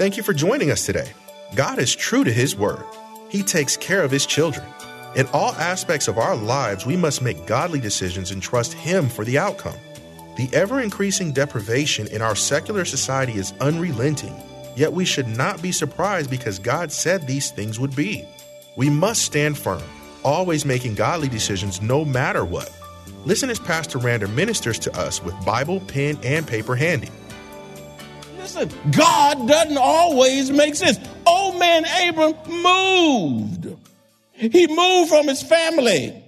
[0.00, 1.12] Thank you for joining us today.
[1.54, 2.86] God is true to His word,
[3.28, 4.66] He takes care of His children.
[5.14, 9.26] In all aspects of our lives, we must make godly decisions and trust Him for
[9.26, 9.76] the outcome.
[10.38, 14.34] The ever increasing deprivation in our secular society is unrelenting,
[14.74, 18.24] yet we should not be surprised because God said these things would be.
[18.76, 19.82] We must stand firm,
[20.24, 22.74] always making godly decisions no matter what.
[23.26, 27.10] Listen as Pastor Rander ministers to us with Bible, pen, and paper handy.
[28.60, 30.98] Listen, God doesn't always make sense.
[31.26, 33.68] Old man Abram moved.
[34.32, 36.22] He moved from his family.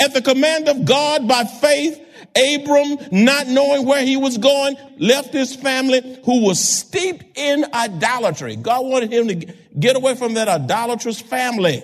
[0.00, 1.98] At the command of God by faith,
[2.36, 8.56] Abram, not knowing where he was going, left his family who was steeped in idolatry.
[8.56, 9.34] God wanted him to
[9.78, 11.82] get away from that idolatrous family.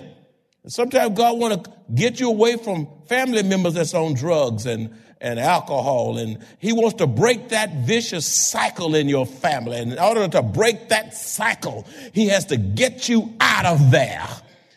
[0.67, 5.39] Sometimes God want to get you away from family members that's on drugs and, and
[5.39, 6.17] alcohol.
[6.17, 9.77] And he wants to break that vicious cycle in your family.
[9.77, 14.27] And in order to break that cycle, he has to get you out of there.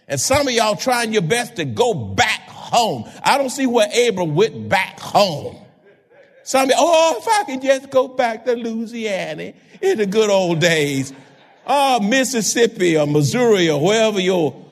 [0.08, 3.05] And some of y'all trying your best to go back home.
[3.22, 5.56] I don't see where Abram went back home.
[6.45, 9.52] Some oh, if I could just go back to Louisiana
[9.83, 11.12] in the good old days.
[11.67, 14.67] Oh, Mississippi or Missouri or wherever your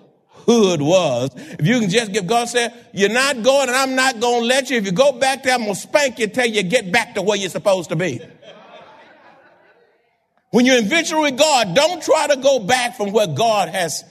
[0.47, 1.31] hood was.
[1.35, 4.47] If you can just give God said, you're not going and I'm not going to
[4.47, 4.79] let you.
[4.79, 7.23] If you go back there, I'm going to spank you till you get back to
[7.23, 8.21] where you're supposed to be.
[10.51, 14.05] When you're in victory with God, don't try to go back from where God has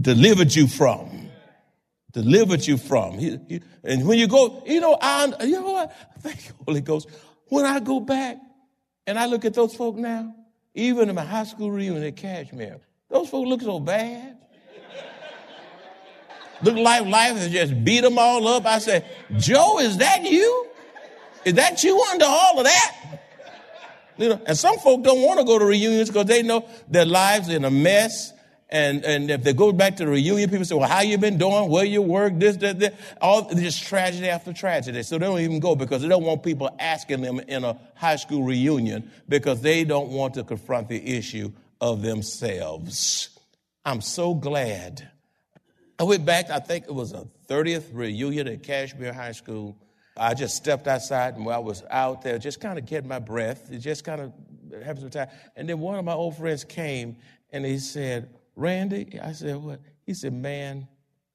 [0.00, 1.28] delivered you from.
[2.12, 3.18] Delivered you from.
[3.18, 5.94] He, he, and when you go, you know, I, you know what?
[6.20, 7.08] Thank you, Holy Ghost.
[7.48, 8.38] When I go back
[9.06, 10.34] and I look at those folk now,
[10.74, 14.37] even in my high school reunion at Kashmere, those folk look so bad.
[16.62, 18.66] Look like life has just beat them all up.
[18.66, 19.04] I said,
[19.36, 20.66] Joe, is that you?
[21.44, 23.20] Is that you under all of that?
[24.16, 27.06] You know, and some folk don't want to go to reunions because they know their
[27.06, 28.32] lives in a mess.
[28.70, 31.38] And, and if they go back to the reunion, people say, well, how you been
[31.38, 31.70] doing?
[31.70, 32.34] Where you work?
[32.36, 32.94] This, that, that.
[33.20, 35.02] All, just tragedy after tragedy.
[35.04, 38.16] So they don't even go because they don't want people asking them in a high
[38.16, 43.30] school reunion because they don't want to confront the issue of themselves.
[43.86, 45.08] I'm so glad
[45.98, 49.76] I went back, I think it was a 30th reunion at Kashmere High School.
[50.16, 53.70] I just stepped outside and I was out there, just kind of getting my breath,
[53.72, 54.32] It just kind of
[54.84, 55.28] having some time.
[55.56, 57.16] And then one of my old friends came
[57.52, 59.80] and he said, Randy, I said, what?
[60.04, 60.86] He said, man,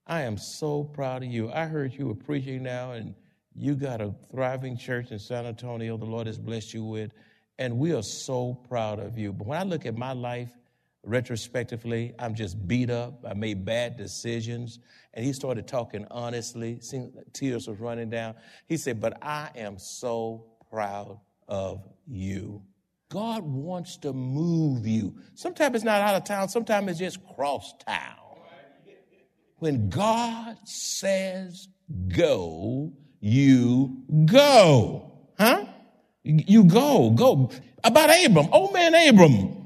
[0.08, 1.52] I am so proud of you.
[1.52, 3.16] I heard you were preaching now and
[3.56, 7.12] you got a thriving church in San Antonio the Lord has blessed you with.
[7.60, 9.32] And we are so proud of you.
[9.32, 10.52] But when I look at my life,
[11.04, 13.26] retrospectively, I'm just beat up.
[13.28, 14.80] I made bad decisions.
[15.14, 16.80] And he started talking honestly.
[17.34, 18.36] Tears was running down.
[18.68, 22.64] He said, But I am so proud of you.
[23.10, 25.16] God wants to move you.
[25.36, 28.16] Sometimes it's not out of town, sometimes it's just cross town.
[29.58, 31.68] When God says
[32.08, 35.12] go, you go.
[35.38, 35.66] Huh?
[36.24, 37.52] You go, go.
[37.84, 39.63] About Abram, old man Abram,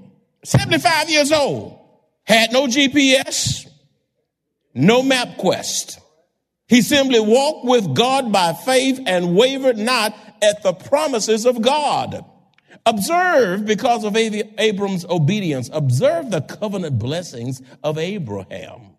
[0.48, 1.78] 75 years old,
[2.24, 3.68] had no GPS,
[4.74, 6.00] no MapQuest.
[6.70, 12.24] He simply walked with God by faith and wavered not at the promises of God.
[12.86, 18.96] Observe, because of Abram's obedience, observe the covenant blessings of Abraham.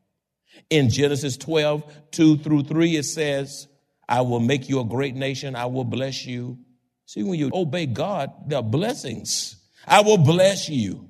[0.69, 3.69] In Genesis 12, 2 through 3, it says,
[4.07, 5.57] I will make you a great nation.
[5.57, 6.59] I will bless you.
[7.07, 9.57] See, when you obey God, there are blessings.
[9.87, 11.09] I will bless you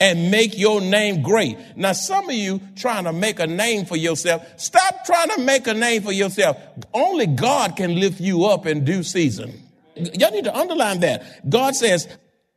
[0.00, 1.58] and make your name great.
[1.76, 5.66] Now, some of you trying to make a name for yourself, stop trying to make
[5.66, 6.56] a name for yourself.
[6.94, 9.52] Only God can lift you up in due season.
[9.96, 11.48] Y'all need to underline that.
[11.48, 12.06] God says,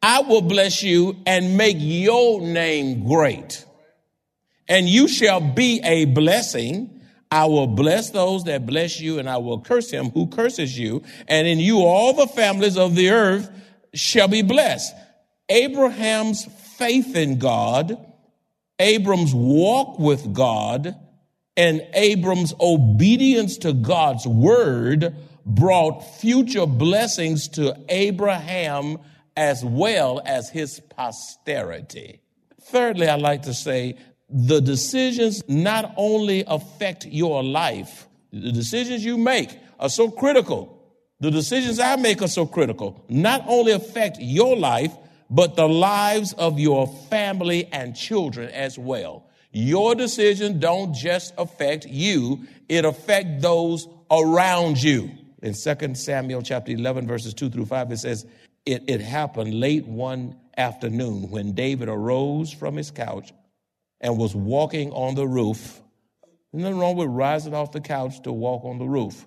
[0.03, 3.65] I will bless you and make your name great.
[4.67, 7.01] And you shall be a blessing.
[7.31, 11.01] I will bless those that bless you, and I will curse him who curses you.
[11.27, 13.49] And in you, all the families of the earth
[13.93, 14.93] shall be blessed.
[15.49, 16.45] Abraham's
[16.81, 17.95] faith in God,
[18.79, 20.95] Abram's walk with God,
[21.55, 28.97] and Abram's obedience to God's word brought future blessings to Abraham
[29.37, 32.19] as well as his posterity.
[32.63, 39.19] Thirdly, I'd like to say the decisions not only affect your life, the decisions you
[39.19, 40.79] make are so critical.
[41.19, 43.05] The decisions I make are so critical.
[43.07, 44.91] Not only affect your life,
[45.31, 49.25] but the lives of your family and children as well.
[49.53, 55.09] Your decision don't just affect you, it affect those around you.
[55.41, 58.27] In 2 Samuel chapter 11 verses 2 through 5 it says
[58.65, 63.33] it, it happened late one afternoon when David arose from his couch
[64.01, 65.81] and was walking on the roof.
[66.53, 69.25] Nothing wrong with rising off the couch to walk on the roof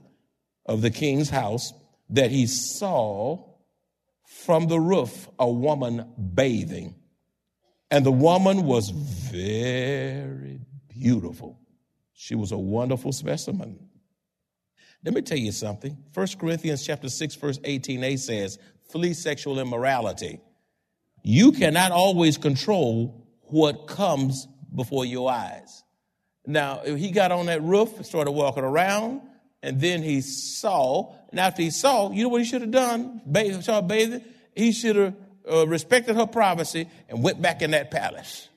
[0.66, 1.72] of the king's house,
[2.10, 3.53] that he saw
[4.24, 6.96] from the roof a woman bathing.
[7.90, 11.60] And the woman was very beautiful.
[12.12, 13.88] She was a wonderful specimen.
[15.04, 15.96] Let me tell you something.
[16.14, 18.58] 1 Corinthians chapter 6, verse 18a says,
[18.90, 20.40] flee sexual immorality.
[21.22, 25.82] You cannot always control what comes before your eyes.
[26.46, 29.22] Now, he got on that roof, started walking around,
[29.64, 33.22] and then he saw, and after he saw, you know what he should have done?
[33.30, 34.22] Bathe, saw bathing?
[34.54, 35.14] He should have
[35.50, 38.50] uh, respected her privacy and went back in that palace.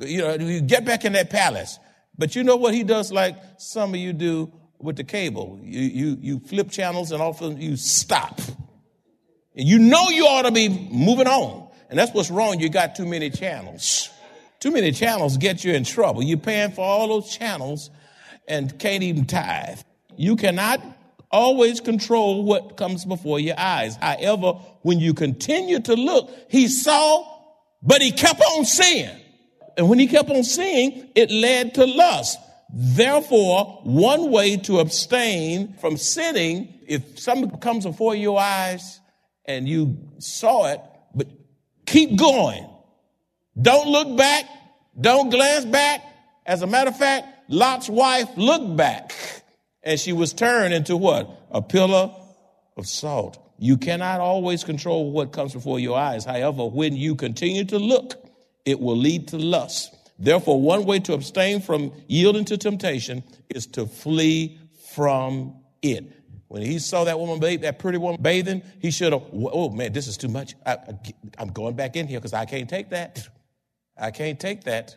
[0.00, 1.78] You know, you get back in that palace.
[2.18, 5.58] But you know what he does like some of you do with the cable?
[5.62, 8.38] You, you, you flip channels and often you stop.
[9.56, 11.70] And you know you ought to be moving on.
[11.88, 12.60] And that's what's wrong.
[12.60, 14.10] You got too many channels.
[14.60, 16.22] Too many channels get you in trouble.
[16.22, 17.88] You're paying for all those channels
[18.46, 19.80] and can't even tithe.
[20.16, 20.80] You cannot
[21.32, 23.96] always control what comes before your eyes.
[23.96, 27.26] However, when you continue to look, he saw,
[27.82, 29.10] but he kept on seeing.
[29.76, 32.38] And when he kept on seeing, it led to lust.
[32.74, 39.00] Therefore, one way to abstain from sinning, if something comes before your eyes
[39.46, 40.80] and you saw it,
[41.14, 41.28] but
[41.86, 42.68] keep going.
[43.60, 44.44] Don't look back.
[44.98, 46.02] Don't glance back.
[46.44, 49.14] As a matter of fact, Lot's wife looked back
[49.82, 51.28] and she was turned into what?
[51.50, 52.14] A pillar
[52.76, 53.38] of salt.
[53.58, 56.24] You cannot always control what comes before your eyes.
[56.24, 58.14] However, when you continue to look,
[58.64, 59.94] it will lead to lust.
[60.18, 64.58] Therefore, one way to abstain from yielding to temptation is to flee
[64.94, 66.04] from it.
[66.48, 69.92] When he saw that woman bathe, that pretty woman bathing, he should have, oh man,
[69.92, 70.54] this is too much.
[70.66, 70.76] I,
[71.38, 73.26] am going back in here because I can't take that.
[73.98, 74.96] I can't take that.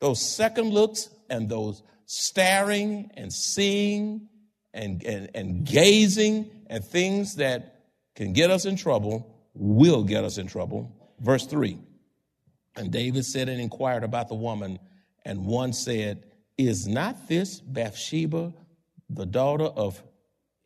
[0.00, 1.82] Those second looks and those
[2.12, 4.28] staring and seeing
[4.74, 10.36] and, and, and gazing at things that can get us in trouble will get us
[10.36, 10.94] in trouble.
[11.20, 11.78] Verse 3
[12.76, 14.78] And David said and inquired about the woman,
[15.24, 16.22] and one said,
[16.58, 18.52] Is not this Bathsheba
[19.08, 20.02] the daughter of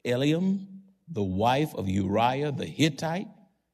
[0.05, 0.67] Eliam,
[1.07, 3.29] the wife of Uriah the Hittite?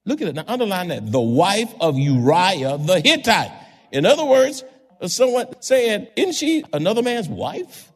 [0.04, 0.34] Look at it.
[0.34, 1.10] Now underline that.
[1.10, 3.52] The wife of Uriah the Hittite.
[3.92, 4.62] In other words,
[5.08, 7.90] someone saying, isn't she another man's wife?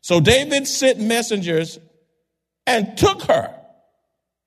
[0.00, 1.78] So David sent messengers
[2.66, 3.54] and took her.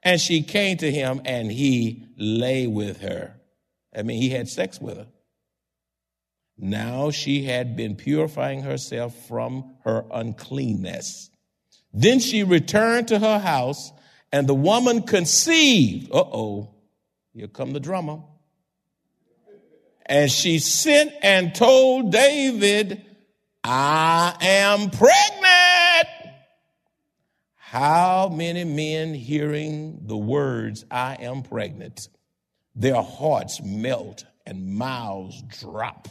[0.04, 3.36] And she came to him and he lay with her.
[3.96, 5.08] I mean, he had sex with her.
[6.58, 11.30] Now she had been purifying herself from her uncleanness.
[11.94, 13.92] Then she returned to her house
[14.32, 16.12] and the woman conceived.
[16.12, 16.76] Uh oh,
[17.34, 18.20] here come the drummer.
[20.06, 23.02] And she sent and told David,
[23.64, 26.10] I am pregnant.
[27.56, 32.08] How many men hearing the words, I am pregnant,
[32.76, 36.08] their hearts melt and mouths drop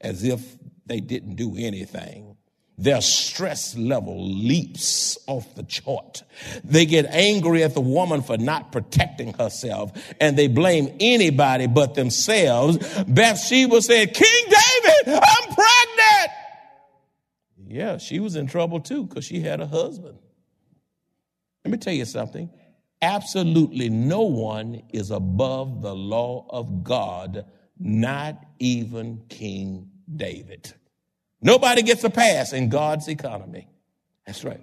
[0.00, 0.56] as if
[0.86, 2.36] they didn't do anything
[2.82, 6.22] their stress level leaps off the chart.
[6.64, 11.94] They get angry at the woman for not protecting herself and they blame anybody but
[11.94, 12.78] themselves.
[13.04, 16.30] Bathsheba said, King David, I'm pregnant.
[17.68, 20.18] Yeah, she was in trouble too because she had a husband.
[21.64, 22.50] Let me tell you something.
[23.00, 27.46] Absolutely no one is above the law of God,
[27.78, 30.74] not even King David.
[31.42, 33.68] Nobody gets a pass in God's economy.
[34.26, 34.60] That's right.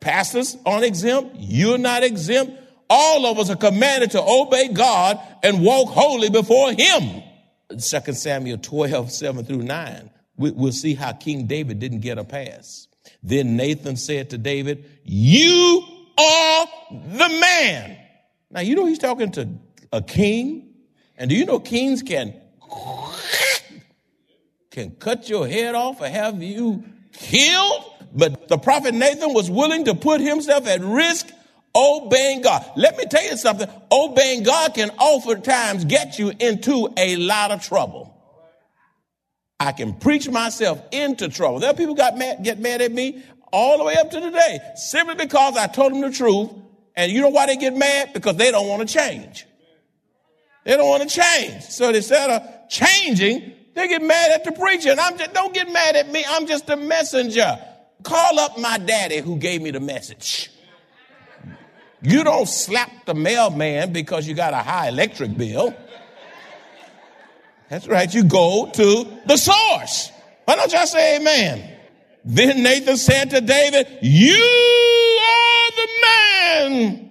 [0.00, 1.36] Pastors aren't exempt.
[1.38, 2.52] You're not exempt.
[2.90, 7.22] All of us are commanded to obey God and walk holy before Him.
[7.70, 7.78] 2
[8.12, 10.10] Samuel 12, 7 through 9.
[10.36, 12.88] We'll see how King David didn't get a pass.
[13.22, 15.82] Then Nathan said to David, You
[16.18, 17.96] are the man.
[18.50, 19.48] Now, you know he's talking to
[19.92, 20.74] a king.
[21.16, 22.34] And do you know kings can
[24.72, 27.84] can cut your head off or have you killed.
[28.14, 31.28] But the prophet Nathan was willing to put himself at risk
[31.74, 32.64] obeying God.
[32.76, 33.68] Let me tell you something.
[33.90, 38.08] Obeying God can oftentimes get you into a lot of trouble.
[39.60, 41.60] I can preach myself into trouble.
[41.60, 44.58] There are people got mad, get mad at me all the way up to today
[44.74, 46.50] simply because I told them the truth.
[46.96, 48.12] And you know why they get mad?
[48.12, 49.46] Because they don't want to change.
[50.64, 51.62] They don't want to change.
[51.64, 55.70] So instead of changing, they get mad at the preacher, and I'm just, don't get
[55.72, 56.24] mad at me.
[56.28, 57.58] I'm just a messenger.
[58.02, 60.50] Call up my daddy who gave me the message.
[62.02, 65.74] You don't slap the mailman because you got a high electric bill.
[67.70, 68.12] That's right.
[68.12, 70.10] You go to the source.
[70.44, 71.78] Why don't y'all say amen?
[72.24, 74.34] Then Nathan said to David, you
[75.20, 77.10] are the man.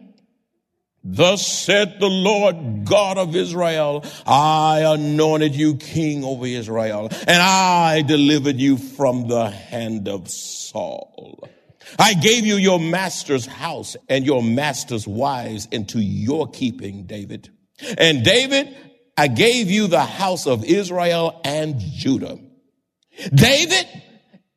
[1.04, 8.04] Thus said the Lord God of Israel, I anointed you king over Israel, and I
[8.04, 11.50] delivered you from the hand of Saul.
[11.98, 17.50] I gave you your master's house and your master's wives into your keeping, David.
[17.98, 18.76] And David,
[19.18, 22.38] I gave you the house of Israel and Judah.
[23.34, 23.88] David,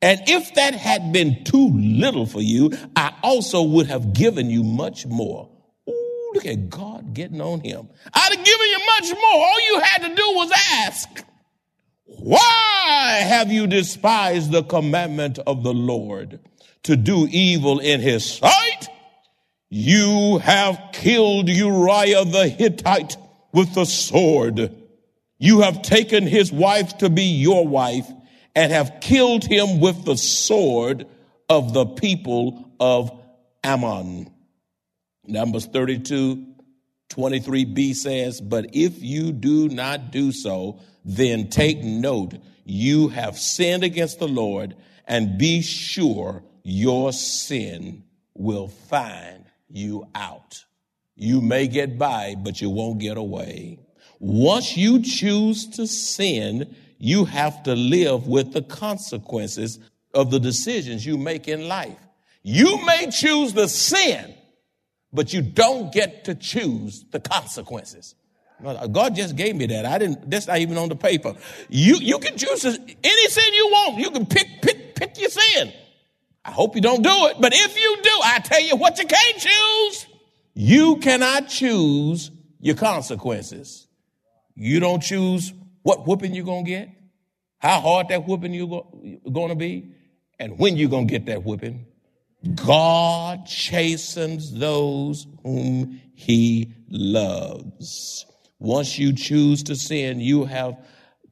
[0.01, 4.63] and if that had been too little for you, I also would have given you
[4.63, 5.49] much more.
[6.35, 7.87] Look at God getting on him.
[8.13, 9.45] I'd have given you much more.
[9.45, 11.25] All you had to do was ask.
[12.03, 16.39] Why have you despised the commandment of the Lord
[16.83, 18.89] to do evil in his sight?
[19.69, 23.15] You have killed Uriah the Hittite
[23.53, 24.75] with the sword.
[25.37, 28.11] You have taken his wife to be your wife
[28.55, 31.07] and have killed him with the sword
[31.49, 33.09] of the people of
[33.63, 34.34] Ammon.
[35.27, 36.45] Numbers 32,
[37.09, 43.83] 23b says, But if you do not do so, then take note, you have sinned
[43.83, 44.75] against the Lord,
[45.07, 48.03] and be sure your sin
[48.33, 50.65] will find you out.
[51.15, 53.79] You may get by, but you won't get away.
[54.19, 59.79] Once you choose to sin, you have to live with the consequences
[60.13, 61.97] of the decisions you make in life.
[62.41, 64.34] You may choose to sin,
[65.15, 68.15] but you don't get to choose the consequences.
[68.91, 69.85] God just gave me that.
[69.85, 71.35] I didn't, that's not even on the paper.
[71.69, 73.97] You, you can choose any sin you want.
[73.97, 75.73] You can pick, pick, pick your sin.
[76.43, 79.05] I hope you don't do it, but if you do, I tell you what you
[79.07, 80.07] can't choose.
[80.53, 83.87] You cannot choose your consequences.
[84.55, 86.89] You don't choose what whooping you're going to get,
[87.57, 88.85] how hard that whooping you're
[89.31, 89.91] going to be,
[90.39, 91.87] and when you're going to get that whooping.
[92.53, 98.25] God chastens those whom he loves.
[98.59, 100.77] Once you choose to sin, you have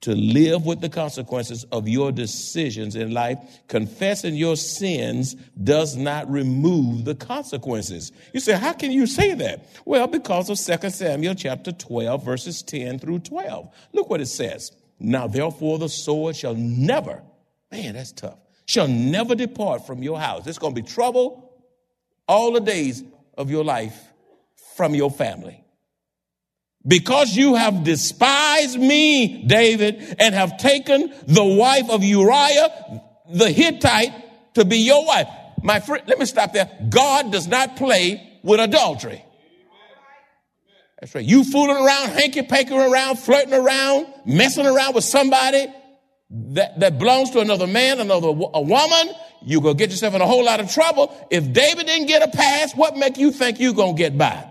[0.01, 3.38] to live with the consequences of your decisions in life.
[3.70, 8.12] Confessing your sins does not remove the consequences.
[8.34, 9.65] You say, how can you say that?
[9.86, 13.74] Well, because of 2 Samuel chapter 12, verses 10 through 12.
[13.93, 14.74] Look what it says.
[15.00, 17.24] Now, therefore, the sword shall never,
[17.72, 20.48] man, that's tough, shall never depart from your house.
[20.48, 21.51] It's going to be trouble
[22.27, 23.03] all the days
[23.38, 23.98] of your life
[24.75, 25.63] from your family.
[26.86, 34.55] Because you have despised me, David, and have taken the wife of Uriah the Hittite
[34.55, 35.27] to be your wife.
[35.62, 36.70] My friend, let me stop there.
[36.89, 39.24] God does not play with adultery.
[41.00, 41.24] That's right.
[41.24, 45.67] You fooling around, hanky panky around, flirting around, messing around with somebody
[46.34, 50.25] that, that belongs to another man, another a woman, you gonna get yourself in a
[50.25, 51.16] whole lot of trouble.
[51.30, 54.50] If David didn't get a pass, what make you think you gonna get by?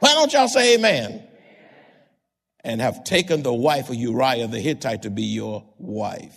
[0.00, 1.22] Why don't y'all say amen?
[2.64, 6.36] And have taken the wife of Uriah the Hittite to be your wife.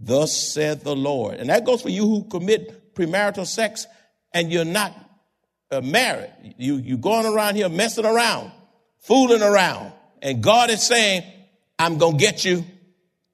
[0.00, 1.36] Thus said the Lord.
[1.36, 3.86] And that goes for you who commit premarital sex
[4.34, 4.92] and you're not
[5.70, 6.32] uh, married.
[6.56, 8.50] You, you're going around here messing around,
[9.00, 9.92] fooling around.
[10.22, 11.22] And God is saying,
[11.78, 12.64] I'm going to get you.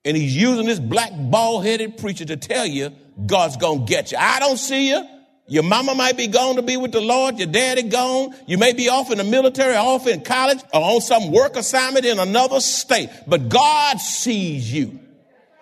[0.04, 2.92] And he's using this black bald headed preacher to tell you
[3.26, 4.18] God's going to get you.
[4.18, 5.08] I don't see you.
[5.46, 7.38] Your mama might be gone to be with the Lord.
[7.38, 8.34] Your daddy gone.
[8.46, 12.06] You may be off in the military, off in college, or on some work assignment
[12.06, 13.10] in another state.
[13.26, 15.00] But God sees you.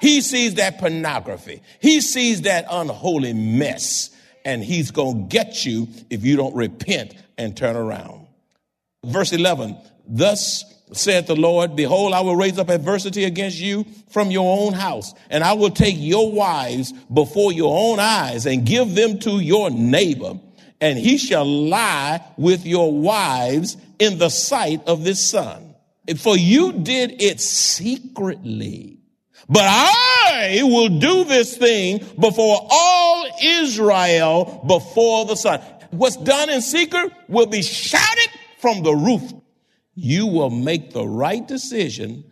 [0.00, 1.62] He sees that pornography.
[1.80, 4.10] He sees that unholy mess.
[4.44, 8.26] And he's going to get you if you don't repent and turn around.
[9.04, 9.76] Verse 11.
[10.06, 14.72] Thus saith the Lord, behold, I will raise up adversity against you from your own
[14.72, 19.40] house, and I will take your wives before your own eyes and give them to
[19.40, 20.38] your neighbor,
[20.80, 25.74] and he shall lie with your wives in the sight of this sun.
[26.18, 28.98] For you did it secretly.
[29.48, 35.60] But I will do this thing before all Israel before the sun.
[35.90, 39.32] What's done in secret will be shouted from the roof
[39.94, 42.24] you will make the right decision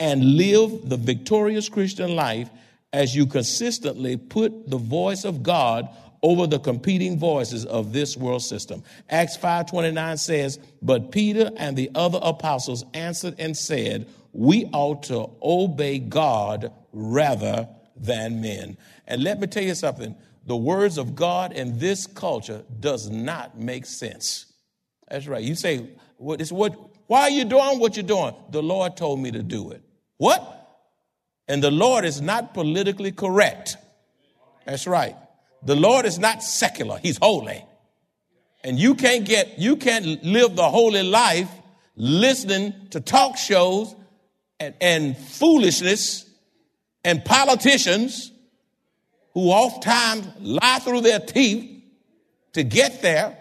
[0.00, 2.50] and live the victorious Christian life
[2.92, 5.88] as you consistently put the voice of God
[6.22, 8.82] over the competing voices of this world system.
[9.08, 15.30] Acts 5:29 says, "But Peter and the other apostles answered and said, we ought to
[15.42, 18.76] obey God rather than men.
[19.06, 20.14] And let me tell you something
[20.46, 24.46] the words of God in this culture does not make sense.
[25.08, 25.42] That's right.
[25.42, 26.74] You say, what is what
[27.08, 28.34] why are you doing what you're doing?
[28.50, 29.82] The Lord told me to do it.
[30.18, 30.54] What?
[31.48, 33.78] And the Lord is not politically correct.
[34.66, 35.16] That's right.
[35.62, 36.98] The Lord is not secular.
[36.98, 37.64] He's holy.
[38.62, 41.50] And you can't get, you can't live the holy life
[41.96, 43.94] listening to talk shows
[44.60, 46.28] and, and foolishness
[47.04, 48.30] and politicians
[49.32, 51.82] who oftentimes lie through their teeth
[52.52, 53.37] to get there.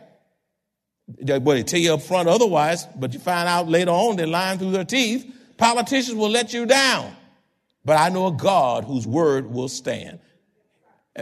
[1.07, 4.59] Well, they tell you up front otherwise, but you find out later on they're lying
[4.59, 5.25] through their teeth.
[5.57, 7.15] Politicians will let you down.
[7.85, 10.19] But I know a God whose word will stand.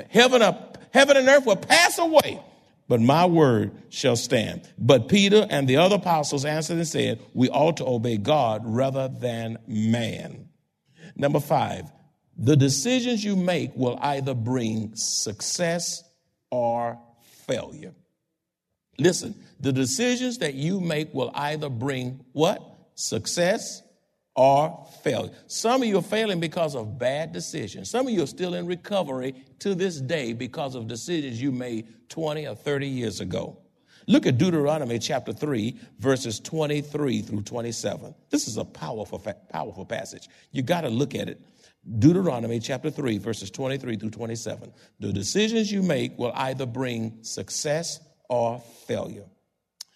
[0.10, 2.42] Heaven, up, heaven and earth will pass away,
[2.88, 4.68] but my word shall stand.
[4.78, 9.08] But Peter and the other apostles answered and said, We ought to obey God rather
[9.08, 10.50] than man.
[11.16, 11.92] Number five,
[12.38, 16.04] the decisions you make will either bring success
[16.50, 17.00] or
[17.48, 17.94] failure.
[18.98, 22.62] Listen, the decisions that you make will either bring what?
[22.96, 23.82] Success
[24.36, 25.32] or failure.
[25.48, 27.90] Some of you are failing because of bad decisions.
[27.90, 31.88] Some of you are still in recovery to this day because of decisions you made
[32.10, 33.58] 20 or 30 years ago.
[34.08, 38.14] Look at Deuteronomy chapter 3, verses 23 through 27.
[38.30, 40.30] This is a powerful, powerful passage.
[40.52, 41.42] You got to look at it.
[42.00, 44.72] Deuteronomy chapter 3, verses 23 through 27.
[45.00, 49.26] The decisions you make will either bring success or failure.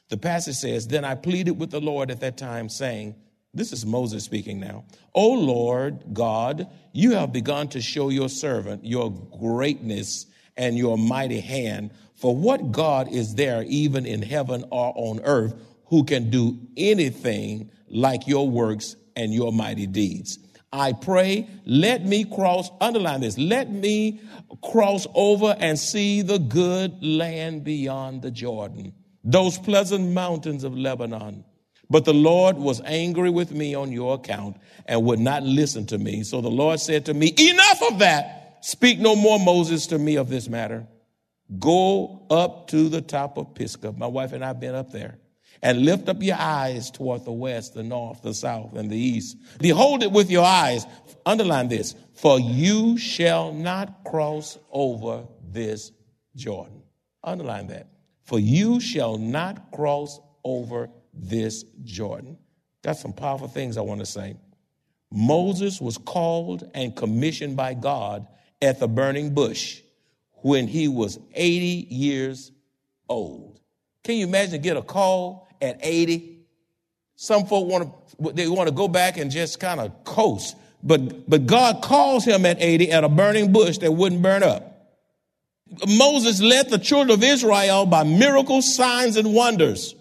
[0.10, 3.16] The passage says, Then I pleaded with the Lord at that time, saying,
[3.54, 4.86] this is Moses speaking now.
[5.16, 11.40] O Lord God, you have begun to show your servant your greatness and your mighty
[11.40, 11.92] hand.
[12.16, 15.56] For what God is there, even in heaven or on earth,
[15.86, 20.38] who can do anything like your works and your mighty deeds?
[20.72, 24.22] I pray, let me cross, underline this, let me
[24.62, 31.44] cross over and see the good land beyond the Jordan, those pleasant mountains of Lebanon
[31.90, 35.98] but the Lord was angry with me on your account and would not listen to
[35.98, 36.24] me.
[36.24, 38.60] So the Lord said to me, Enough of that.
[38.62, 40.86] Speak no more, Moses, to me of this matter.
[41.58, 43.94] Go up to the top of Pisgah.
[43.94, 45.18] My wife and I have been up there.
[45.62, 49.38] And lift up your eyes toward the west, the north, the south, and the east.
[49.60, 50.86] Behold it with your eyes.
[51.26, 51.96] Underline this.
[52.14, 55.92] For you shall not cross over this
[56.36, 56.84] Jordan.
[57.24, 57.90] Underline that.
[58.24, 62.38] For you shall not cross over this Jordan.
[62.84, 64.38] Got some powerful things I want to say.
[65.12, 68.28] Moses was called and commissioned by God
[68.62, 69.82] at the burning bush
[70.42, 72.52] when he was 80 years
[73.08, 73.60] old.
[74.04, 76.40] Can you imagine get a call at 80?
[77.16, 81.30] Some folk want to they want to go back and just kind of coast, but
[81.30, 84.70] but God calls him at 80 at a burning bush that wouldn't burn up.
[85.88, 89.96] Moses led the children of Israel by miracles, signs, and wonders.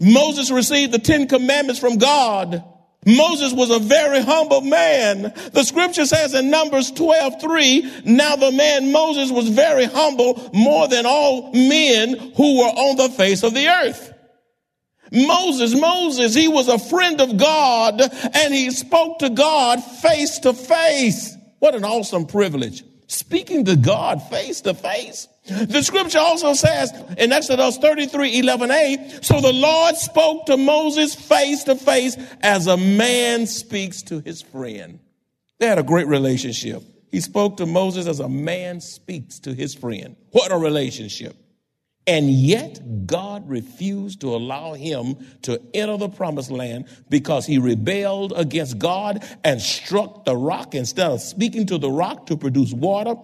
[0.00, 2.62] Moses received the Ten Commandments from God.
[3.06, 5.32] Moses was a very humble man.
[5.52, 10.88] The scripture says in Numbers 12, 3, now the man Moses was very humble more
[10.88, 14.12] than all men who were on the face of the earth.
[15.12, 20.52] Moses, Moses, he was a friend of God and he spoke to God face to
[20.52, 21.36] face.
[21.58, 22.84] What an awesome privilege.
[23.06, 25.28] Speaking to God face to face.
[25.46, 31.64] The scripture also says in Exodus 33, 11a, so the Lord spoke to Moses face
[31.64, 35.00] to face as a man speaks to his friend.
[35.58, 36.82] They had a great relationship.
[37.10, 40.16] He spoke to Moses as a man speaks to his friend.
[40.32, 41.34] What a relationship.
[42.08, 48.32] And yet God refused to allow him to enter the promised land because he rebelled
[48.34, 53.14] against God and struck the rock instead of speaking to the rock to produce water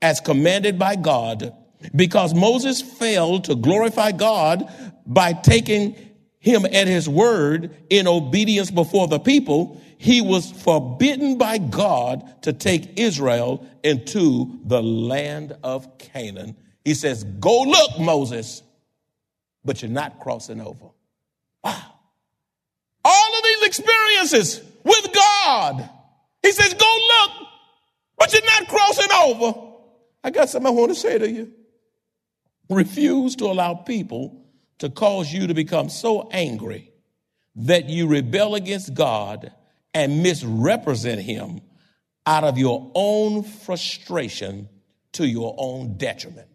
[0.00, 1.54] as commanded by God
[1.94, 4.66] because Moses failed to glorify God
[5.04, 5.94] by taking
[6.38, 12.54] him at his word in obedience before the people, he was forbidden by God to
[12.54, 16.56] take Israel into the land of Canaan.
[16.84, 18.62] He says, Go look, Moses,
[19.64, 20.86] but you're not crossing over.
[21.62, 21.94] Wow.
[23.04, 25.88] All of these experiences with God,
[26.42, 27.48] he says, Go look,
[28.16, 29.66] but you're not crossing over.
[30.22, 31.52] I got something I want to say to you.
[32.68, 34.44] Refuse to allow people
[34.78, 36.92] to cause you to become so angry
[37.56, 39.52] that you rebel against God
[39.92, 41.60] and misrepresent Him
[42.26, 44.68] out of your own frustration
[45.12, 46.49] to your own detriment.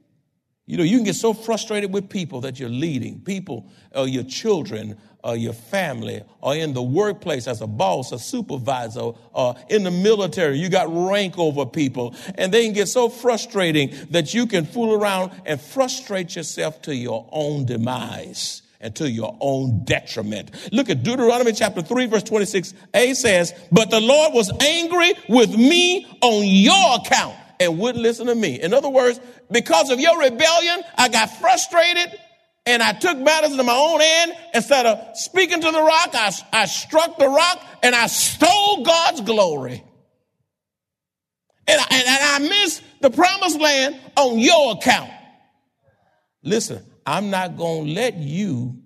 [0.65, 4.23] You know, you can get so frustrated with people that you're leading, people, uh, your
[4.23, 9.83] children, or your family or in the workplace as a boss, a supervisor, or in
[9.83, 12.15] the military, you got rank over people.
[12.35, 16.95] And they can get so frustrating that you can fool around and frustrate yourself to
[16.95, 20.51] your own demise and to your own detriment.
[20.71, 26.05] Look at Deuteronomy chapter 3 verse 26a says, but the Lord was angry with me
[26.21, 28.61] on your account and wouldn't listen to me.
[28.61, 29.19] In other words,
[29.51, 32.19] because of your rebellion, I got frustrated
[32.65, 34.33] and I took matters into my own hand.
[34.53, 39.21] Instead of speaking to the rock, I, I struck the rock and I stole God's
[39.21, 39.83] glory.
[41.67, 45.09] And I, and, I missed the promised land on your account.
[46.43, 48.81] Listen, I'm not going to let you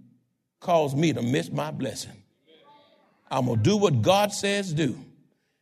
[0.59, 2.11] cause me to miss my blessing.
[3.29, 4.97] I'm going to do what God says do.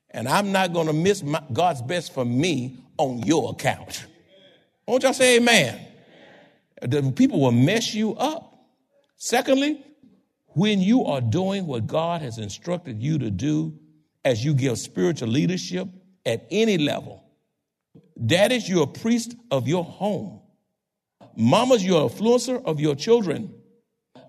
[0.09, 4.05] And I'm not going to miss my, God's best for me on your account.
[4.87, 5.85] Won't y'all say amen?
[6.81, 8.53] The people will mess you up.
[9.17, 9.83] Secondly,
[10.49, 13.77] when you are doing what God has instructed you to do
[14.23, 15.87] as you give spiritual leadership
[16.25, 17.23] at any level,
[18.23, 20.41] daddies, you're a priest of your home.
[21.35, 23.53] Mamas, you're an influencer of your children.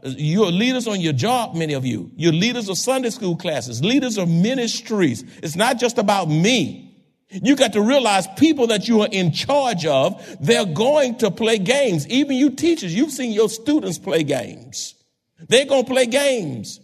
[0.03, 2.11] You're leaders on your job, many of you.
[2.15, 5.25] You're leaders of Sunday school classes, leaders of ministries.
[5.43, 6.88] It's not just about me.
[7.31, 11.59] You got to realize people that you are in charge of, they're going to play
[11.59, 12.07] games.
[12.09, 14.95] Even you teachers, you've seen your students play games.
[15.49, 16.81] They're going to play games.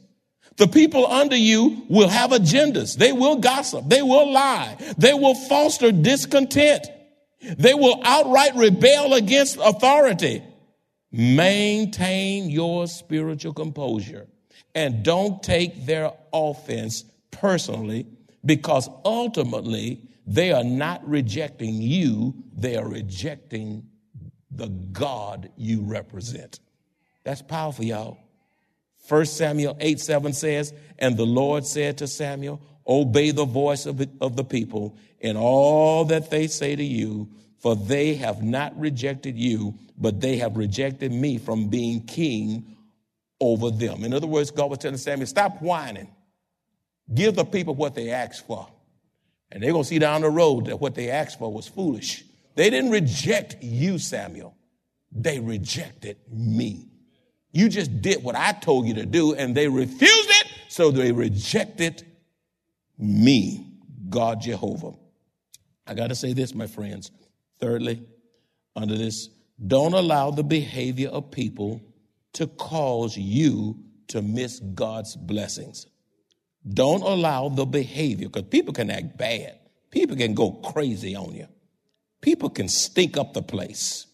[0.57, 2.97] The people under you will have agendas.
[2.97, 3.89] They will gossip.
[3.89, 4.77] They will lie.
[4.99, 6.87] They will foster discontent.
[7.41, 10.43] They will outright rebel against authority.
[11.11, 14.27] Maintain your spiritual composure
[14.75, 18.07] and don't take their offense personally
[18.45, 23.87] because ultimately they are not rejecting you, they are rejecting
[24.51, 26.61] the God you represent.
[27.25, 28.19] That's powerful, y'all.
[29.09, 34.07] 1 Samuel 8 7 says, And the Lord said to Samuel, Obey the voice of,
[34.21, 39.39] of the people in all that they say to you, for they have not rejected
[39.39, 42.77] you, but they have rejected me from being king
[43.41, 44.05] over them.
[44.05, 46.11] In other words, God was telling Samuel, Stop whining.
[47.13, 48.69] Give the people what they asked for.
[49.53, 52.25] And they're going to see down the road that what they asked for was foolish.
[52.55, 54.57] They didn't reject you, Samuel.
[55.13, 56.89] They rejected me.
[57.53, 61.13] You just did what I told you to do and they refused it, so they
[61.13, 62.05] rejected
[62.99, 63.75] me,
[64.09, 64.93] God Jehovah.
[65.87, 67.13] I got to say this, my friends.
[67.61, 68.03] Thirdly,
[68.75, 69.29] under this,
[69.65, 71.81] don't allow the behavior of people
[72.33, 75.87] to cause you to miss God's blessings.
[76.67, 79.59] Don't allow the behavior, because people can act bad.
[79.91, 81.47] People can go crazy on you.
[82.21, 84.07] People can stink up the place.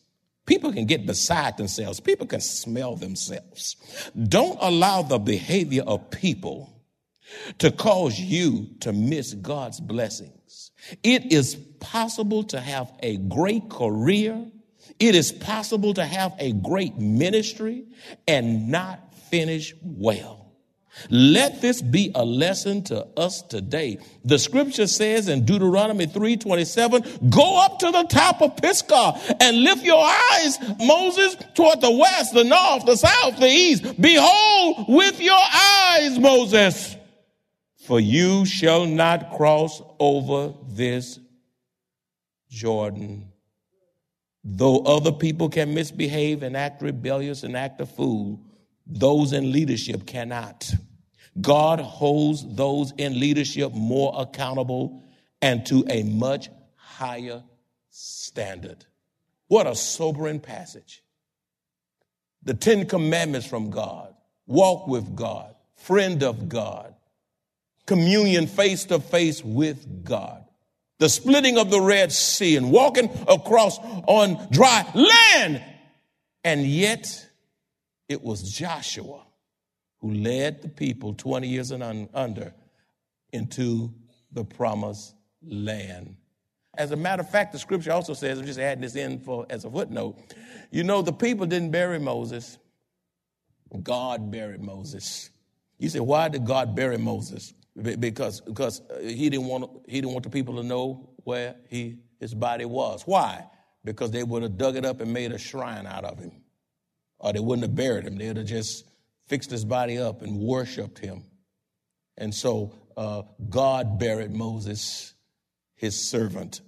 [0.47, 2.01] People can get beside themselves.
[2.01, 3.77] People can smell themselves.
[4.21, 6.73] Don't allow the behavior of people
[7.59, 10.73] to cause you to miss God's blessings.
[11.05, 14.45] It is possible to have a great career.
[14.99, 17.85] It is possible to have a great ministry
[18.27, 20.50] and not finish well.
[21.09, 23.99] Let this be a lesson to us today.
[24.25, 29.85] The scripture says in Deuteronomy 3:27, "Go up to the top of Pisgah and lift
[29.85, 33.85] your eyes, Moses, toward the west, the north, the south, the east.
[34.01, 36.97] Behold with your eyes, Moses,
[37.77, 41.19] for you shall not cross over this
[42.51, 43.29] Jordan.
[44.43, 48.41] Though other people can misbehave and act rebellious and act a fool,
[48.91, 50.71] those in leadership cannot.
[51.41, 55.05] God holds those in leadership more accountable
[55.41, 57.43] and to a much higher
[57.91, 58.85] standard.
[59.49, 61.03] What a sobering passage.
[62.43, 64.15] The Ten Commandments from God,
[64.47, 66.95] walk with God, friend of God,
[67.87, 70.45] communion face to face with God,
[70.99, 75.63] the splitting of the Red Sea and walking across on dry land.
[76.45, 77.30] And yet,
[78.11, 79.23] it was Joshua
[80.01, 82.53] who led the people 20 years and un- under
[83.33, 83.95] into
[84.33, 85.15] the promised
[85.47, 86.17] land.
[86.77, 89.47] As a matter of fact, the scripture also says, I'm just adding this in for
[89.49, 90.19] as a footnote.
[90.73, 92.59] You know, the people didn't bury Moses.
[93.81, 95.31] God buried Moses.
[95.79, 97.55] You say, why did God bury Moses?
[97.81, 101.99] Because, because uh, he didn't want he didn't want the people to know where he
[102.19, 103.03] his body was.
[103.07, 103.47] Why?
[103.85, 106.33] Because they would have dug it up and made a shrine out of him
[107.21, 108.17] or they wouldn't have buried him.
[108.17, 108.85] They would have just
[109.27, 111.25] fixed his body up and worshiped him.
[112.19, 115.15] And so uh, God buried Moses,
[115.77, 116.61] his servant.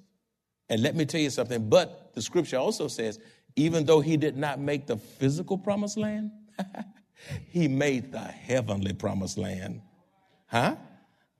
[0.69, 3.19] And let me tell you something, but the scripture also says,
[3.57, 6.31] even though he did not make the physical promised land,
[7.49, 9.83] He made the heavenly promised land.
[10.47, 10.77] Huh?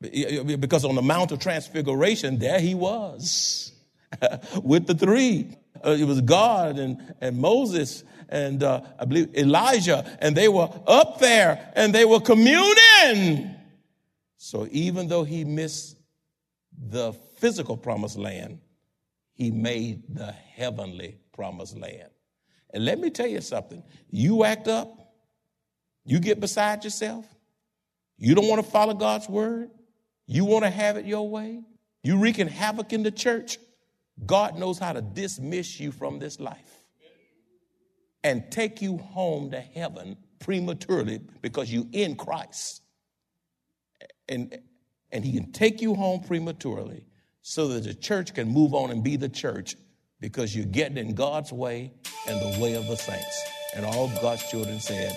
[0.01, 3.72] Because on the Mount of Transfiguration, there he was
[4.62, 5.57] with the three.
[5.84, 10.68] Uh, it was God and, and Moses and uh, I believe Elijah, and they were
[10.86, 13.54] up there and they were communing.
[14.38, 15.98] So even though he missed
[16.76, 18.60] the physical promised land,
[19.34, 22.08] he made the heavenly promised land.
[22.70, 25.12] And let me tell you something you act up,
[26.04, 27.26] you get beside yourself,
[28.16, 29.70] you don't want to follow God's word,
[30.26, 31.60] you want to have it your way,
[32.02, 33.58] you wreaking havoc in the church.
[34.26, 36.80] God knows how to dismiss you from this life
[38.24, 42.82] and take you home to heaven prematurely because you're in Christ.
[44.28, 44.58] And,
[45.11, 47.06] and he can take you home prematurely
[47.42, 49.76] so that the church can move on and be the church
[50.20, 51.92] because you're getting in God's way
[52.28, 53.42] and the way of the saints.
[53.74, 55.16] And all God's children said,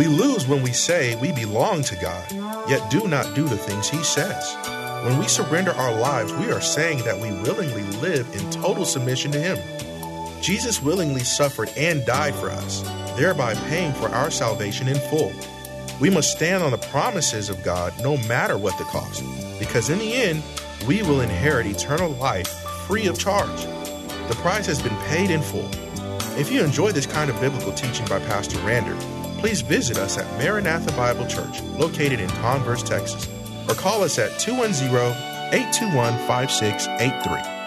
[0.00, 2.24] We lose when we say we belong to God,
[2.70, 4.56] yet do not do the things He says.
[5.04, 9.30] When we surrender our lives, we are saying that we willingly live in total submission
[9.32, 9.58] to Him.
[10.40, 12.80] Jesus willingly suffered and died for us,
[13.14, 15.34] thereby paying for our salvation in full.
[16.00, 19.22] We must stand on the promises of God no matter what the cost,
[19.58, 20.42] because in the end,
[20.88, 22.48] we will inherit eternal life
[22.86, 23.66] free of charge.
[24.28, 25.68] The price has been paid in full.
[26.38, 28.98] If you enjoy this kind of biblical teaching by Pastor Rander,
[29.40, 33.26] please visit us at Maranatha Bible Church, located in Converse, Texas,
[33.68, 34.94] or call us at 210
[35.52, 37.59] 821 5683.